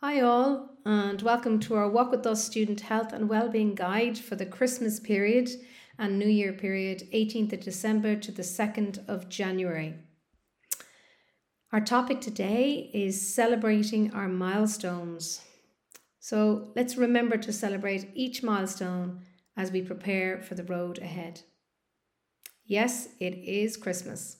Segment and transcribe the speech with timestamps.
[0.00, 4.36] Hi, all, and welcome to our Walk with Us student health and wellbeing guide for
[4.36, 5.50] the Christmas period
[5.98, 9.96] and New Year period, 18th of December to the 2nd of January.
[11.72, 15.40] Our topic today is celebrating our milestones.
[16.20, 19.22] So let's remember to celebrate each milestone
[19.56, 21.40] as we prepare for the road ahead.
[22.64, 24.36] Yes, it is Christmas,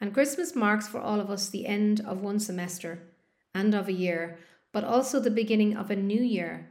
[0.00, 3.12] and Christmas marks for all of us the end of one semester
[3.54, 4.40] and of a year
[4.72, 6.70] but also the beginning of a new year.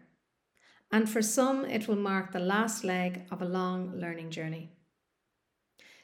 [0.91, 4.71] And for some, it will mark the last leg of a long learning journey.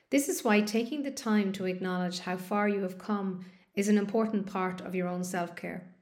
[0.09, 3.97] This is why taking the time to acknowledge how far you have come is an
[3.97, 5.93] important part of your own self care.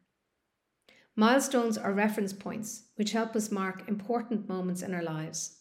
[1.16, 5.58] Milestones are reference points which help us mark important moments in our lives.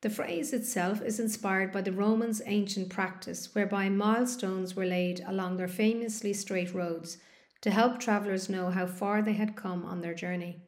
[0.00, 5.56] The phrase itself is inspired by the Romans' ancient practice whereby milestones were laid along
[5.56, 7.18] their famously straight roads
[7.60, 10.62] to help travellers know how far they had come on their journey.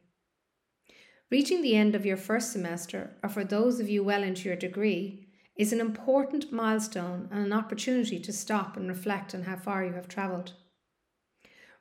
[1.29, 4.57] Reaching the end of your first semester, or for those of you well into your
[4.57, 9.85] degree, is an important milestone and an opportunity to stop and reflect on how far
[9.85, 10.53] you have travelled.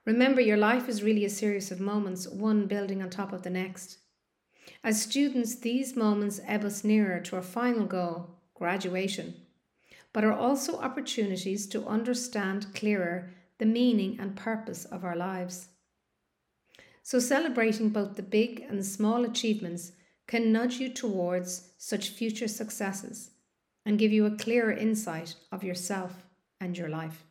[0.05, 3.51] Remember, your life is really a series of moments, one building on top of the
[3.51, 3.99] next.
[4.85, 9.35] As students, these moments ebb us nearer to our final goal, graduation,
[10.13, 13.31] but are also opportunities to understand clearer
[13.61, 15.69] the meaning and purpose of our lives.
[17.05, 19.93] So, celebrating both the big and small achievements
[20.27, 23.31] can nudge you towards such future successes
[23.87, 26.25] and give you a clearer insight of yourself
[26.61, 27.25] and your life.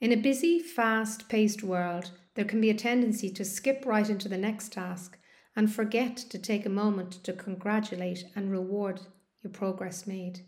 [0.00, 4.28] In a busy, fast paced world, there can be a tendency to skip right into
[4.28, 5.18] the next task
[5.56, 9.00] and forget to take a moment to congratulate and reward
[9.42, 10.40] your progress made.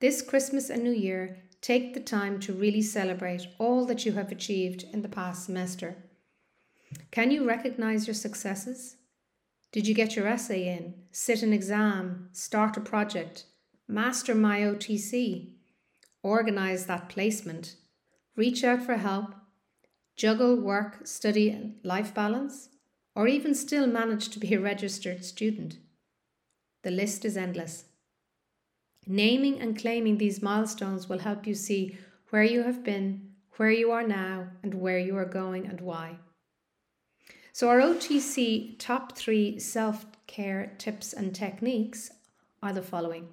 [0.00, 4.30] This Christmas and New Year, take the time to really celebrate all that you have
[4.30, 5.96] achieved in the past semester.
[7.10, 8.98] Can you recognize your successes?
[9.72, 13.46] Did you get your essay in, sit an exam, start a project,
[13.88, 15.54] master my OTC,
[16.22, 17.74] organize that placement,
[18.36, 19.34] reach out for help,
[20.14, 22.68] juggle work, study, and life balance,
[23.16, 25.78] or even still manage to be a registered student?
[26.84, 27.86] The list is endless.
[29.06, 31.96] Naming and claiming these milestones will help you see
[32.30, 36.18] where you have been, where you are now, and where you are going and why.
[37.52, 42.10] So, our OTC top three self care tips and techniques
[42.62, 43.28] are the following.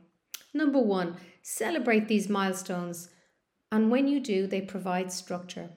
[0.53, 3.09] Number one, celebrate these milestones,
[3.71, 5.71] and when you do, they provide structure.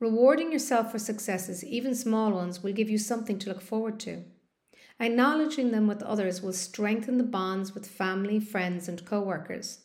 [0.00, 4.24] Rewarding yourself for successes, even small ones, will give you something to look forward to.
[5.00, 9.80] Acknowledging them with others will strengthen the bonds with family, friends, and co workers.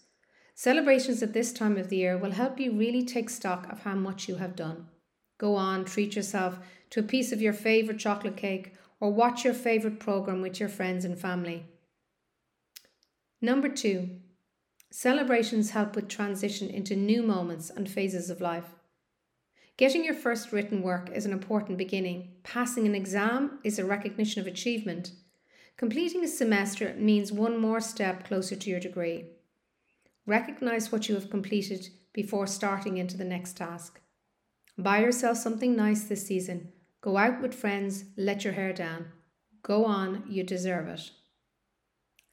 [0.53, 3.95] Celebrations at this time of the year will help you really take stock of how
[3.95, 4.87] much you have done.
[5.37, 6.59] Go on, treat yourself
[6.89, 10.69] to a piece of your favourite chocolate cake or watch your favourite programme with your
[10.69, 11.65] friends and family.
[13.41, 14.09] Number two,
[14.91, 18.75] celebrations help with transition into new moments and phases of life.
[19.79, 22.33] Getting your first written work is an important beginning.
[22.43, 25.13] Passing an exam is a recognition of achievement.
[25.77, 29.27] Completing a semester means one more step closer to your degree.
[30.25, 34.01] Recognize what you have completed before starting into the next task.
[34.77, 36.73] Buy yourself something nice this season.
[36.99, 39.05] Go out with friends, let your hair down.
[39.63, 41.09] Go on, you deserve it.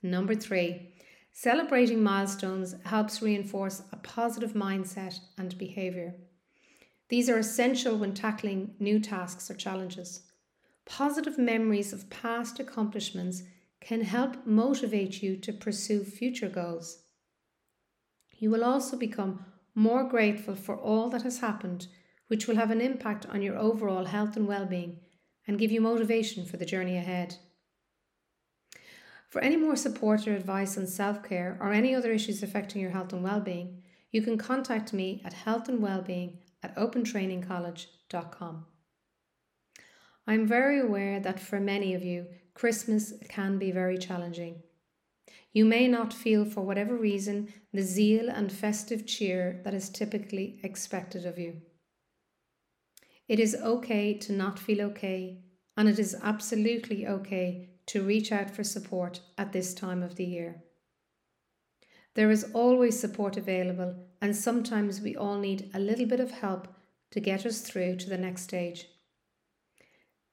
[0.03, 0.95] Number three,
[1.33, 6.17] celebrating milestones helps reinforce a positive mindset and behaviour.
[7.09, 10.23] These are essential when tackling new tasks or challenges.
[10.85, 13.43] Positive memories of past accomplishments
[13.81, 17.05] can help motivate you to pursue future goals.
[18.39, 21.87] You will also become more grateful for all that has happened,
[22.29, 24.99] which will have an impact on your overall health and well being
[25.47, 27.37] and give you motivation for the journey ahead.
[29.29, 32.91] For any more support or advice on self care or any other issues affecting your
[32.91, 38.67] health and well being, you can contact me at health and wellbeing at opentrainingcollege.com.
[40.27, 44.63] I'm very aware that for many of you, Christmas can be very challenging.
[45.53, 50.59] You may not feel, for whatever reason, the zeal and festive cheer that is typically
[50.65, 51.63] expected of you.
[53.29, 55.45] It is okay to not feel okay,
[55.77, 60.25] and it is absolutely okay to reach out for support at this time of the
[60.25, 60.65] year.
[62.17, 66.67] There is always support available, and sometimes we all need a little bit of help
[67.11, 68.87] to get us through to the next stage.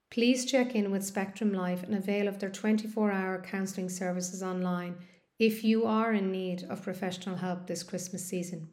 [0.09, 4.95] Please check in with Spectrum Life and avail of their 24 hour counselling services online
[5.37, 8.69] if you are in need of professional help this Christmas season.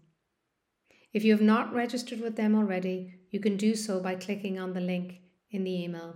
[1.12, 4.72] If you have not registered with them already, you can do so by clicking on
[4.72, 5.20] the link
[5.50, 6.14] in the email.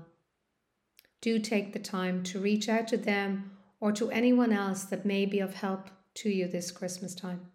[1.20, 3.50] Do take the time to reach out to them
[3.80, 7.48] or to anyone else that may be of help to you this Christmas time.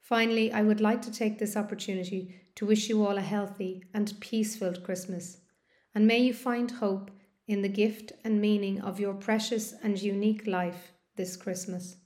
[0.00, 4.12] Finally, I would like to take this opportunity to wish you all a healthy and
[4.20, 5.38] peace filled Christmas,
[5.94, 7.10] and may you find hope
[7.46, 11.96] in the gift and meaning of your precious and unique life this Christmas.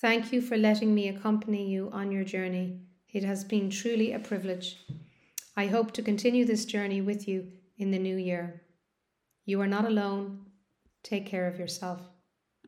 [0.00, 2.80] Thank you for letting me accompany you on your journey.
[3.08, 4.78] It has been truly a privilege.
[5.56, 8.62] I hope to continue this journey with you in the new year.
[9.44, 10.46] You are not alone.
[11.02, 12.09] Take care of yourself.